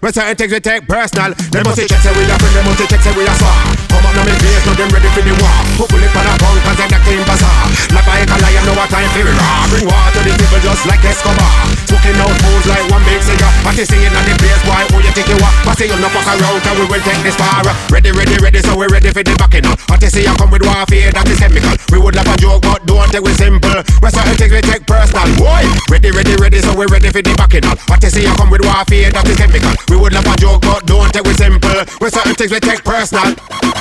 When 0.00 0.12
certain 0.12 0.36
things 0.36 0.52
we 0.52 0.60
take 0.60 0.88
personal, 0.88 1.36
they 1.52 1.60
must 1.60 1.76
check 1.76 2.00
say 2.00 2.12
we 2.16 2.24
a 2.24 2.36
friend, 2.40 2.54
they 2.56 2.64
must 2.64 2.80
check 2.88 3.00
say 3.04 3.12
we 3.12 3.28
a 3.28 3.34
swap. 3.36 3.52
Come 3.92 4.06
up 4.06 4.16
now 4.16 4.24
me 4.24 4.32
place, 4.40 4.64
now 4.64 4.72
them 4.80 4.88
ready 4.96 5.10
for 5.12 5.20
the 5.20 5.34
war. 5.36 5.56
Put 5.76 5.88
bullet 5.92 6.14
on 6.16 6.24
a 6.24 6.32
punk, 6.40 6.56
cause 6.64 6.76
they 6.80 6.88
the 6.88 6.98
clean. 7.04 7.20
Like 7.26 8.08
I 8.08 8.24
can 8.24 8.38
lie, 8.40 8.64
know 8.64 8.74
what 8.76 8.88
time 8.88 9.08
for 9.12 9.24
it 9.24 9.36
raw. 9.36 9.68
Bring 9.68 9.84
water 9.84 10.10
to 10.16 10.20
the 10.24 10.32
table 10.40 10.60
just 10.64 10.82
like 10.88 11.04
Escobar. 11.04 11.52
Smoking 11.84 12.16
out 12.16 12.34
fools 12.44 12.64
like 12.64 12.86
one 12.88 13.04
big 13.04 13.20
cigar. 13.20 13.52
What 13.64 13.76
you 13.76 13.84
saying 13.84 14.12
on 14.12 14.24
the 14.24 14.34
place, 14.40 14.62
boy? 14.64 14.82
Who 14.92 15.04
you 15.04 15.12
think 15.12 15.28
you 15.28 15.38
are? 15.40 15.54
But 15.64 15.74
say 15.76 15.86
you 15.88 15.98
no 16.00 16.08
fuck 16.12 16.28
around, 16.28 16.60
cause 16.64 16.76
we 16.80 16.84
will 16.88 17.04
take 17.04 17.20
this 17.24 17.36
far. 17.36 17.60
Ready, 17.92 18.10
ready, 18.12 18.36
ready, 18.40 18.60
so 18.64 18.72
we 18.76 18.86
ready 18.88 19.12
for 19.12 19.20
the 19.20 19.36
backing 19.36 19.66
up. 19.68 19.80
What 19.88 20.00
you 20.00 20.10
say 20.10 20.24
you 20.24 20.34
come 20.40 20.48
with 20.48 20.64
warfare, 20.64 21.12
that 21.12 21.28
is 21.28 21.40
chemical. 21.40 21.74
We 21.92 21.98
would 22.00 22.16
love 22.16 22.28
a 22.28 22.34
joke, 22.40 22.62
but 22.62 22.84
don't 22.84 23.08
take 23.12 23.24
it 23.24 23.36
simple. 23.36 23.80
When 24.00 24.10
certain 24.12 24.36
things 24.36 24.52
we 24.52 24.60
take 24.64 24.84
personal, 24.86 25.28
boy. 25.40 25.62
Ready, 25.90 26.05
ready, 26.12 26.34
ready, 26.36 26.58
so 26.60 26.76
we 26.76 26.86
ready 26.86 27.10
for 27.10 27.22
the 27.22 27.32
backing 27.34 27.64
up. 27.66 27.78
What 27.88 28.02
you 28.02 28.10
say 28.10 28.22
you 28.22 28.34
come 28.36 28.50
with 28.50 28.62
warfare, 28.62 29.10
that 29.10 29.26
is 29.26 29.36
chemical. 29.36 29.72
We 29.88 29.96
would 29.96 30.12
love 30.12 30.28
a 30.28 30.34
joke, 30.38 30.62
but 30.62 30.86
don't 30.86 31.10
take 31.10 31.26
it 31.26 31.36
simple. 31.40 31.78
When 31.98 32.10
certain 32.10 32.34
things 32.36 32.52
we 32.52 32.60
take 32.60 32.84
personal. 32.84 33.34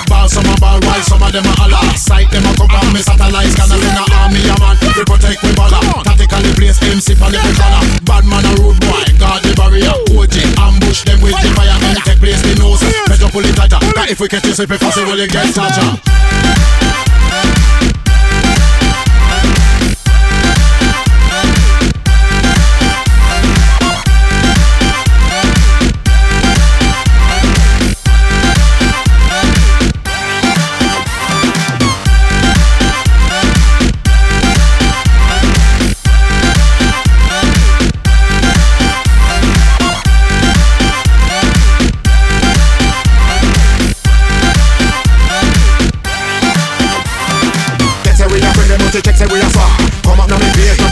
Ball 0.08 0.30
some 0.30 0.47
a 0.47 0.56
ball 0.58 0.80
while 0.86 1.03
some 1.06 1.22
of 1.22 1.31
them 1.34 1.46
a 1.46 1.53
holla. 1.59 1.81
Sight 1.97 2.30
them 2.31 2.46
a 2.47 2.52
come 2.56 2.72
on 2.72 2.94
me 2.94 3.02
satellites, 3.03 3.53
cause 3.53 3.74
in 3.74 3.84
a 3.84 4.03
army 4.16 4.41
a 4.47 4.56
man. 4.58 4.75
We 4.96 5.03
protect 5.03 5.44
we 5.44 5.52
baller. 5.53 5.81
Tactically 6.08 6.52
place 6.56 6.80
MC 6.81 7.13
for 7.13 7.30
the 7.30 7.38
color. 7.38 7.84
Bad 8.08 8.24
man 8.25 8.46
a 8.47 8.52
rude 8.57 8.80
boy, 8.81 9.06
guard 9.19 9.44
the 9.44 9.51
barrier. 9.54 9.94
OG 10.16 10.36
ambush 10.57 11.04
them 11.06 11.19
with 11.21 11.36
the 11.36 11.50
fire. 11.54 11.78
And 11.89 12.00
take 12.06 12.19
place 12.24 12.42
the 12.42 12.56
nose. 12.57 12.81
Better 13.06 13.30
pull 13.30 13.45
it 13.45 13.54
tighter. 13.54 13.81
That 13.94 14.10
if 14.10 14.19
we 14.19 14.28
catch 14.31 14.45
you, 14.45 14.56
if 14.56 14.80
possible, 14.80 15.18
you 15.19 15.28
get 15.28 15.54
toucher. 15.54 16.00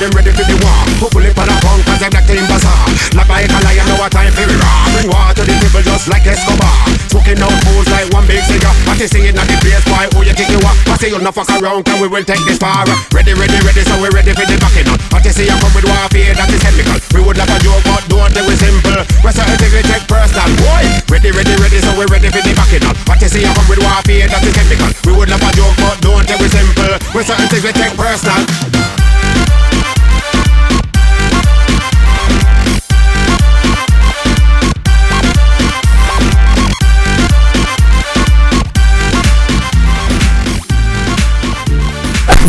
them 0.04 0.12
ready 0.20 0.32
for 0.36 0.44
the 0.44 0.58
war. 0.60 0.80
Hopefully 1.00 1.32
pan 1.32 1.48
the 1.48 1.56
punk 1.64 1.80
cause 1.88 2.04
I'm 2.04 2.12
black 2.12 2.28
team 2.28 2.44
bazaar 2.52 2.76
Like 3.16 3.48
a 3.48 3.60
lion, 3.64 3.88
now 3.88 3.96
what 3.96 4.12
time 4.12 4.32
for 4.36 4.44
the 4.44 4.56
raw 4.60 4.84
Bring 4.92 5.08
water 5.08 5.34
to 5.40 5.42
the 5.48 5.56
people 5.56 5.84
just 5.84 6.12
like 6.12 6.28
Escobar. 6.28 6.76
Smoking 7.08 7.40
out 7.40 7.56
fools 7.64 7.88
like 7.88 8.12
one 8.12 8.28
big 8.28 8.44
cigar 8.44 8.76
I 8.92 9.00
can 9.00 9.08
see 9.08 9.24
it 9.24 9.36
not 9.36 9.48
the 9.48 9.56
place, 9.64 9.84
boy, 9.88 10.04
who 10.12 10.28
you 10.28 10.36
think 10.36 10.52
you 10.52 10.60
are 10.60 10.76
I 10.92 11.00
say 11.00 11.08
you 11.08 11.20
no 11.24 11.32
fuck 11.32 11.48
around 11.56 11.88
cause 11.88 12.00
we 12.04 12.12
will 12.12 12.26
take 12.28 12.44
this 12.44 12.60
far. 12.60 12.84
Ready, 13.16 13.32
ready, 13.32 13.56
ready, 13.64 13.84
so 13.88 13.96
we're 14.04 14.12
ready 14.12 14.36
for 14.36 14.44
the 14.44 14.58
backing 14.60 14.92
up. 14.92 15.00
I 15.16 15.24
can 15.24 15.32
see 15.32 15.48
you 15.48 15.56
come 15.64 15.72
with 15.72 15.88
warfare, 15.88 16.36
that 16.36 16.52
is 16.52 16.60
chemical 16.60 17.00
We 17.16 17.24
would 17.24 17.40
love 17.40 17.54
a 17.54 17.58
joke 17.64 17.84
but 17.88 18.04
don't 18.12 18.32
think 18.36 18.52
it 18.52 18.60
simple. 18.60 19.00
We 19.24 19.32
certainly 19.32 19.84
take 19.88 20.04
personal, 20.12 20.52
boy 20.60 20.84
Ready, 21.08 21.32
ready, 21.32 21.56
ready, 21.64 21.80
so 21.80 21.96
we're 21.96 22.12
ready 22.12 22.28
for 22.28 22.44
the 22.44 22.52
backing 22.52 22.84
up. 22.84 23.00
I 23.08 23.16
can 23.16 23.32
see 23.32 23.48
you 23.48 23.54
come 23.56 23.68
with 23.72 23.80
warfare, 23.80 24.28
that 24.28 24.44
is 24.44 24.52
chemical 24.52 24.90
We 25.08 25.12
would 25.16 25.32
love 25.32 25.44
a 25.44 25.50
joke 25.56 25.76
but 25.80 25.96
don't 26.04 26.28
think 26.28 26.44
it 26.44 26.52
simple. 26.52 26.92
We 27.16 27.24
certainly 27.24 27.72
take 27.72 27.96
personal. 27.96 29.03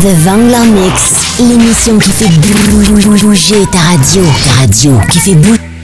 The 0.01 0.13
Vangler 0.25 0.71
Mix, 0.73 1.13
l'émission 1.39 1.97
qui 1.97 2.11
fait 2.11 2.27
bouger 2.69 3.65
ta 3.71 3.79
radio. 3.79 4.23
Ta 4.43 4.61
radio 4.61 4.99
qui 5.09 5.19
fait 5.19 5.35
bouger. 5.35 5.74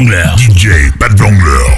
DJ, 0.00 0.90
pas 0.98 1.10
de 1.10 1.18
jongleur. 1.18 1.69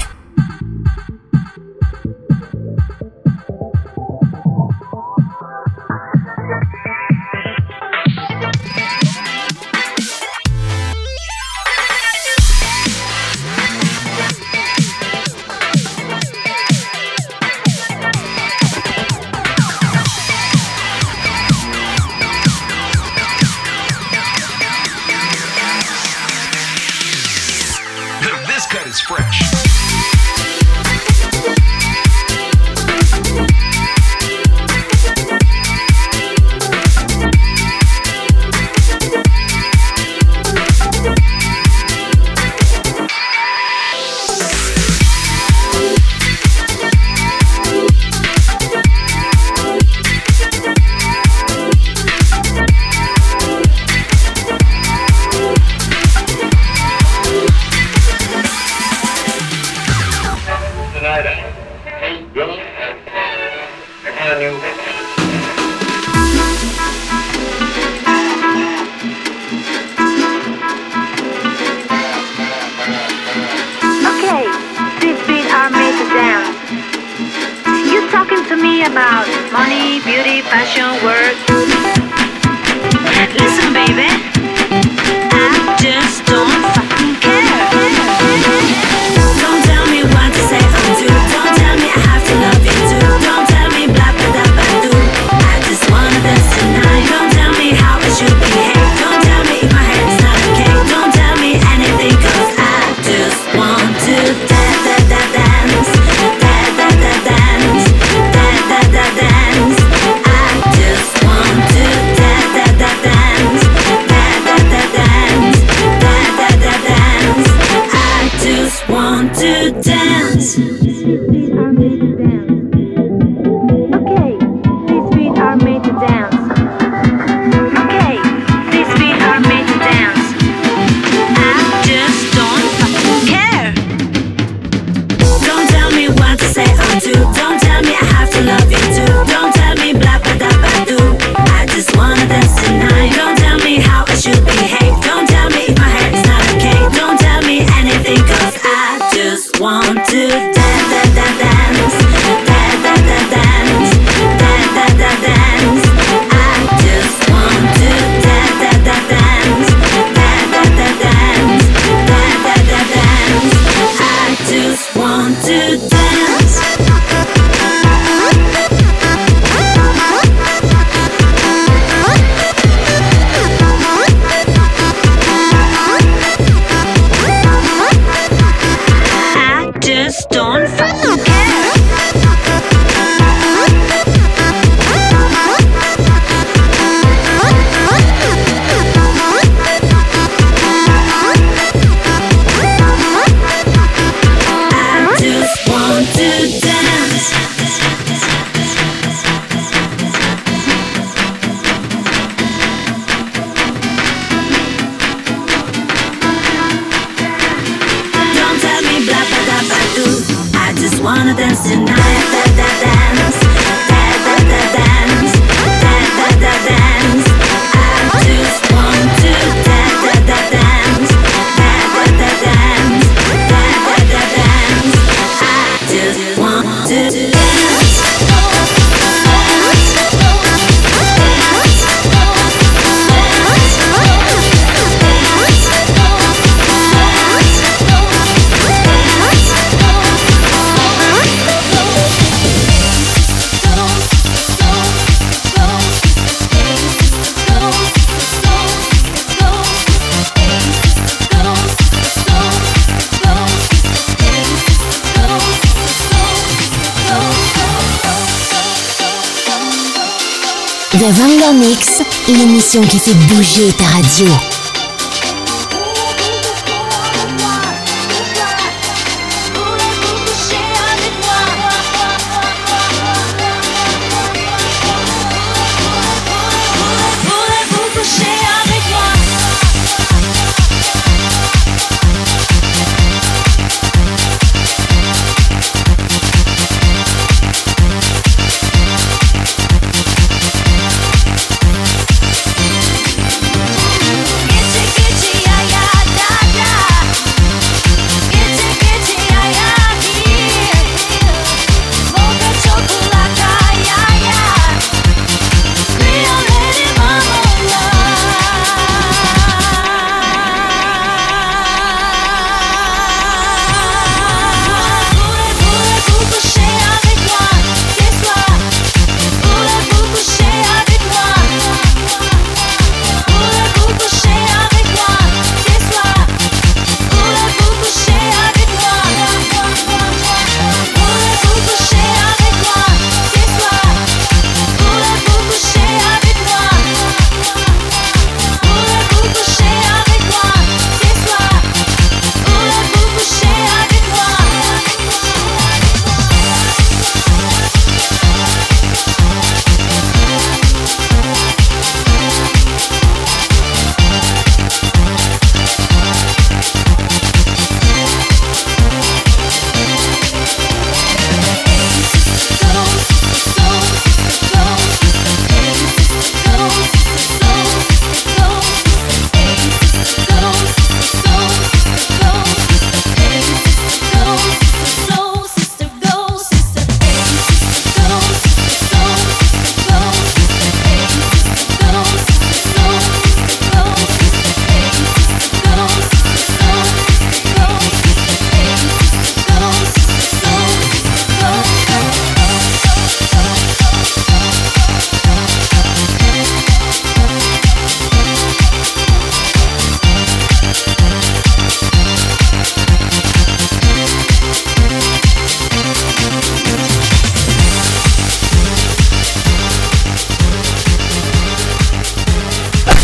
Qui 262.87 262.99
fait 262.99 263.15
bouger 263.35 263.73
ta 263.73 263.85
radio. 263.85 264.62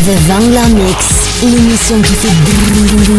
The 0.09 0.17
Vangler 0.27 0.75
Mix, 0.75 1.07
l'émission 1.43 2.01
qui 2.01 2.15
fait 2.15 2.33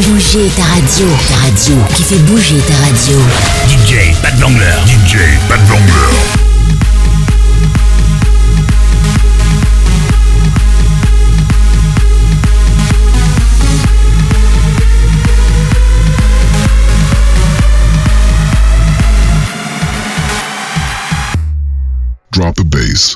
bouger 0.02 0.50
ta 0.58 0.64
radio. 0.64 1.06
Ta 1.28 1.36
radio, 1.36 1.76
qui 1.94 2.02
fait 2.02 2.18
bouger 2.24 2.58
ta 2.68 2.74
radio. 2.84 3.20
DJ 3.68 4.20
Pat 4.24 4.34
Vangler. 4.40 4.74
DJ 4.88 5.38
Pat 5.48 5.60
Vangler. 5.68 6.16
Drop 22.32 22.56
the 22.56 22.64
bass. 22.64 23.16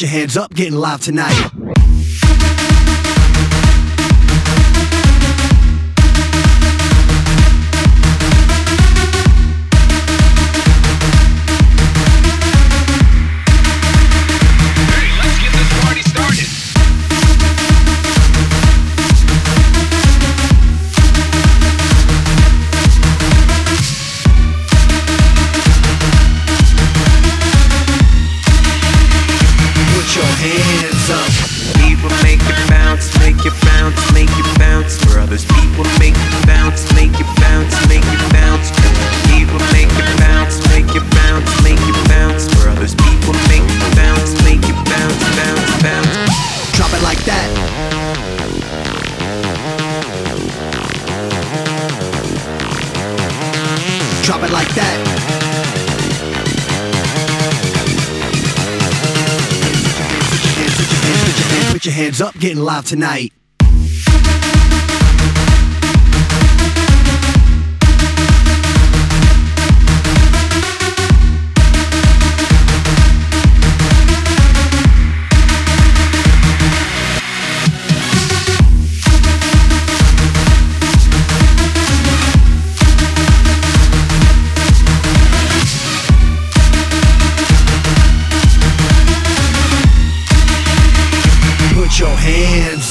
your 0.00 0.10
hands 0.10 0.36
up, 0.36 0.54
getting 0.54 0.74
live 0.74 1.00
tonight. 1.00 1.69
tonight. 62.84 63.32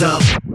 up. 0.02 0.49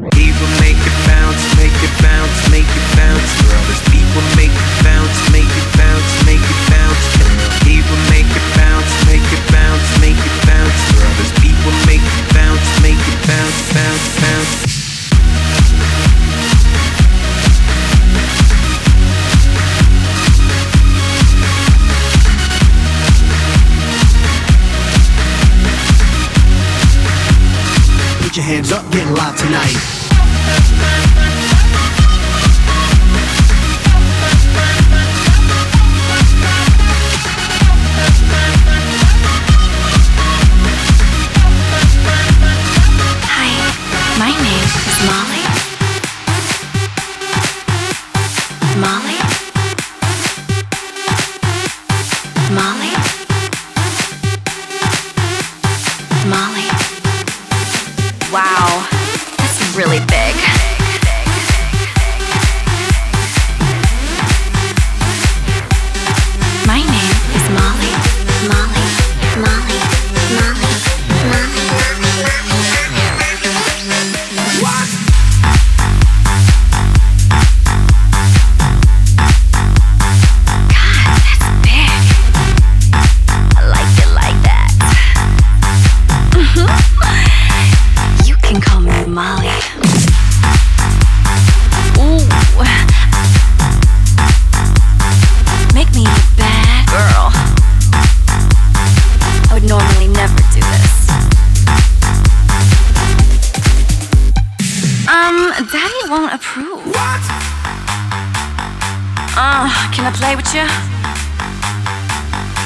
play 110.15 110.37
with 110.37 110.55
you? 110.55 110.67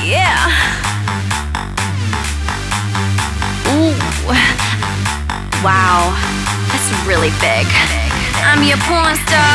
Yeah. 0.05 0.37
Ooh. 3.73 3.97
Wow. 5.65 6.13
That's 6.69 6.89
really 7.07 7.33
big. 7.41 7.67
I'm 8.45 8.63
your 8.63 8.79
porn 8.85 9.17
star. 9.27 9.55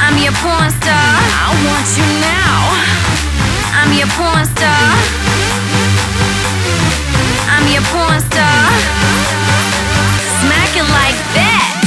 I'm 0.00 0.16
your 0.18 0.32
porn 0.40 0.70
star. 0.80 1.10
I 1.44 1.48
want 1.66 1.88
you 1.98 2.08
now. 2.24 2.58
I'm 3.78 3.92
your 3.92 4.08
porn 4.16 4.44
star. 4.56 4.86
I'm 7.52 7.66
your 7.68 7.84
porn 7.92 8.20
star. 8.32 8.60
Smack 10.40 10.72
it 10.76 10.88
like 10.88 11.18
that. 11.36 11.77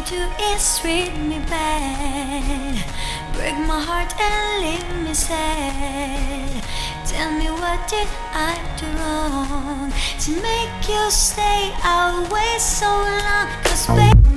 you 0.00 0.18
do 0.18 0.32
is 0.52 0.78
treat 0.78 1.12
me 1.16 1.38
bad. 1.48 2.84
Break 3.34 3.56
my 3.66 3.80
heart 3.80 4.12
and 4.20 4.64
leave 4.64 5.04
me 5.04 5.14
sad. 5.14 6.64
Tell 7.06 7.30
me 7.32 7.50
what 7.50 7.88
did 7.88 8.08
I 8.32 8.56
do 8.78 8.86
wrong 8.98 9.92
to 10.20 10.30
make 10.42 10.88
you 10.88 11.10
stay 11.10 11.72
away 11.84 12.58
so 12.58 12.86
long? 12.86 13.48
Cause 13.64 13.86
baby 13.88 14.29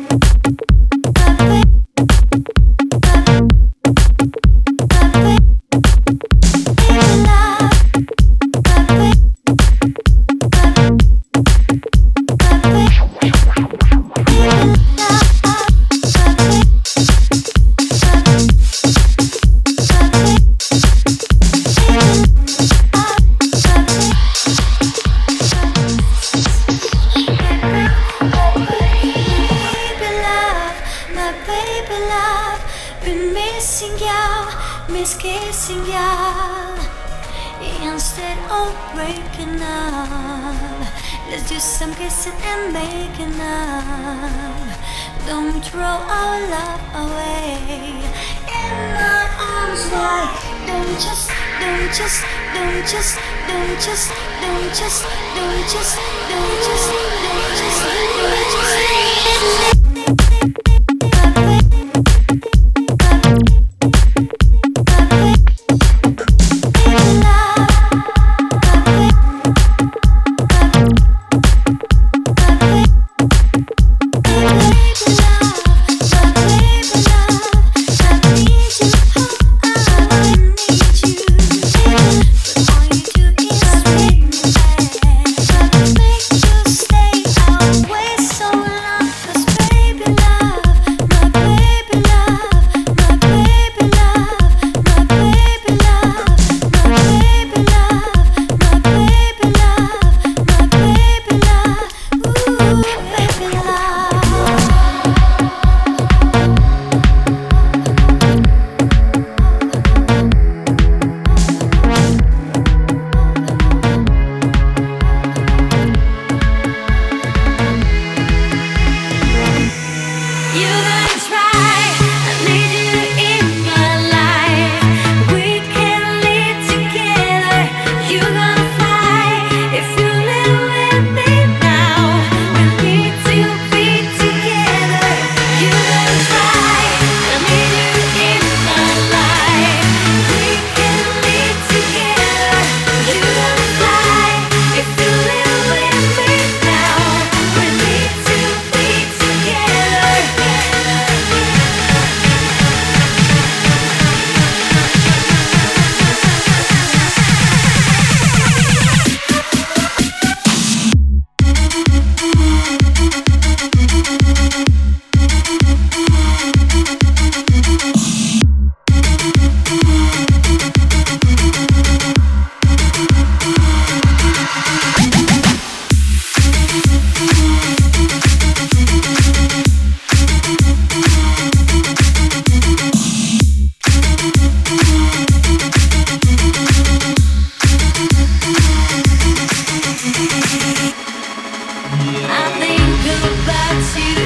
see 193.94 194.16
the 194.16 194.22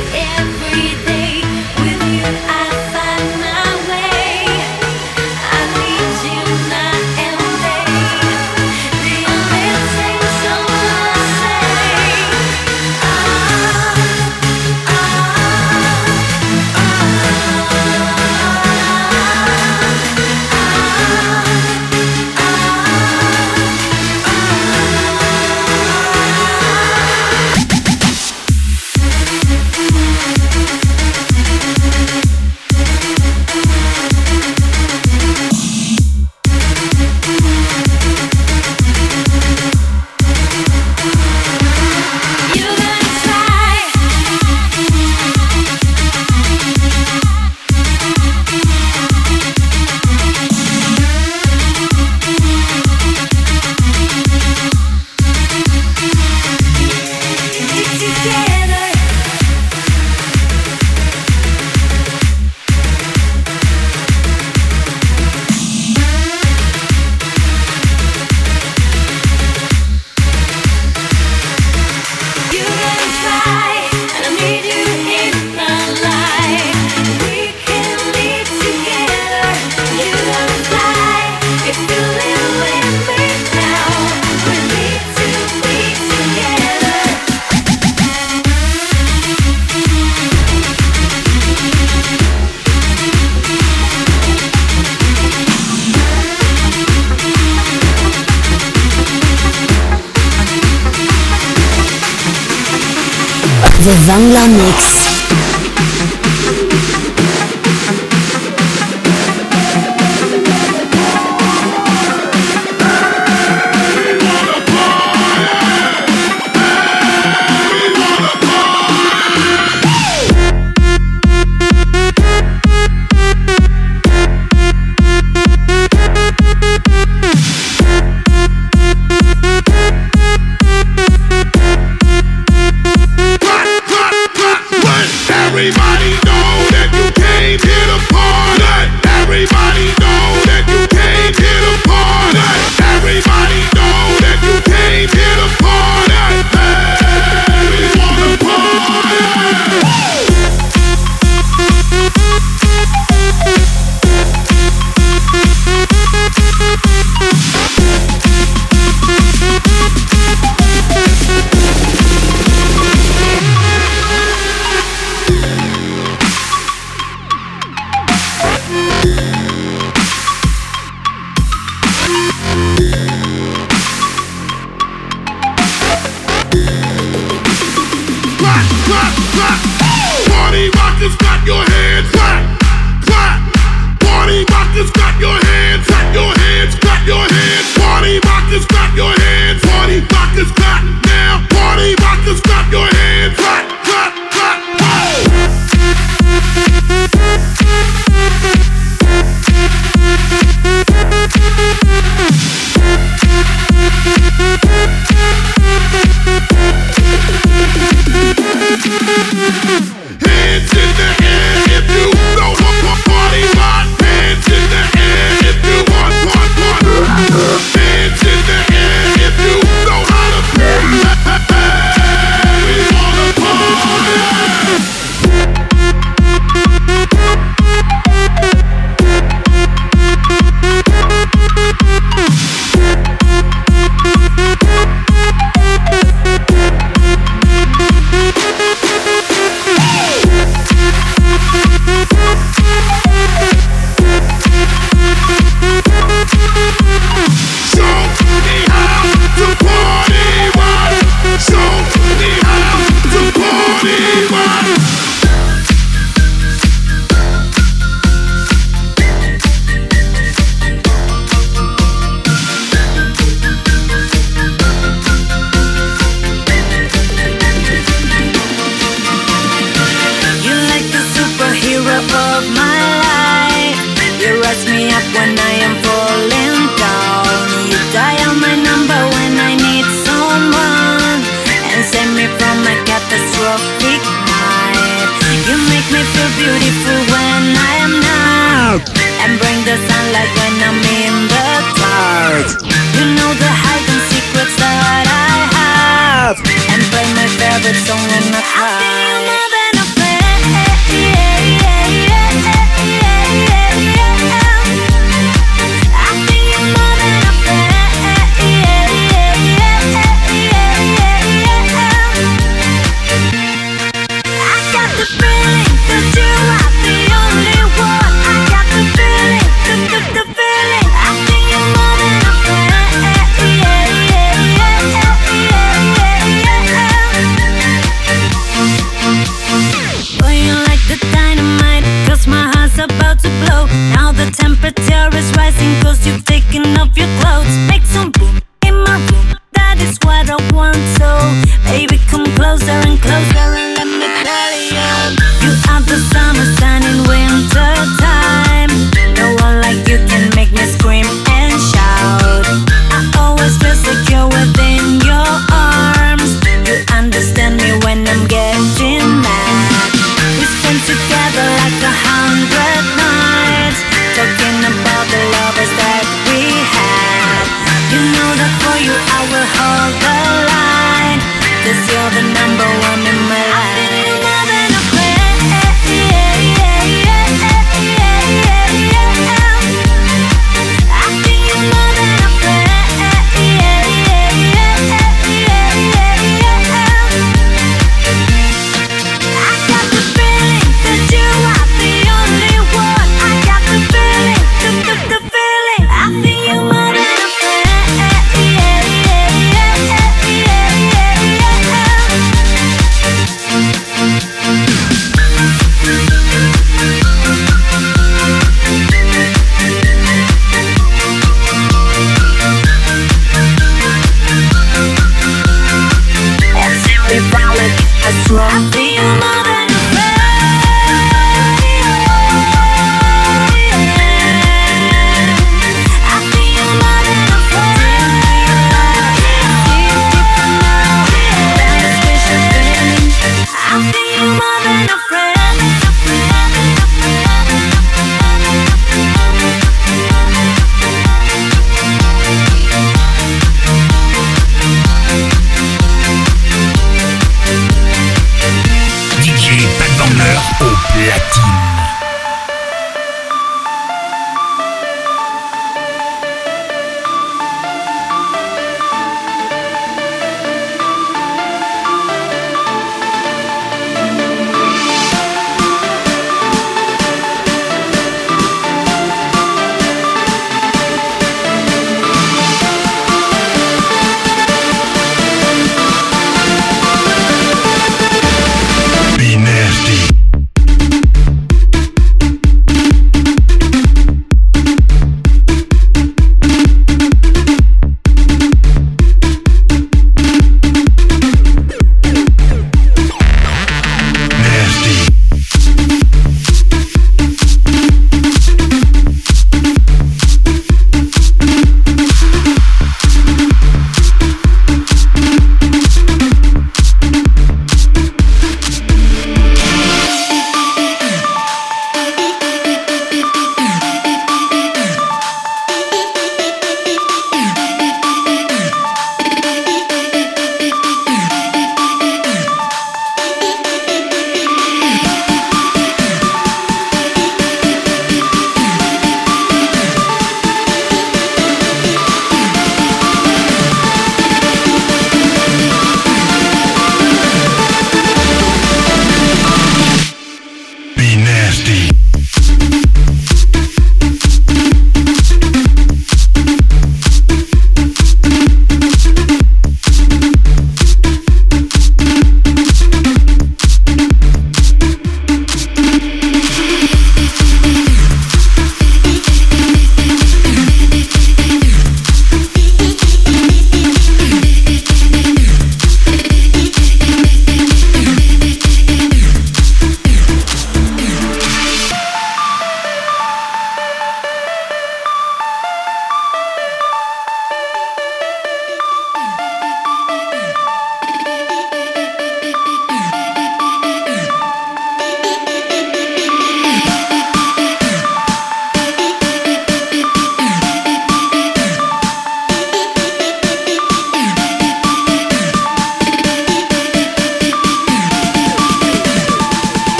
The 103.80 103.93
Wangler 104.07 104.47
Mix. 104.57 105.06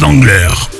Wangler. 0.00 0.77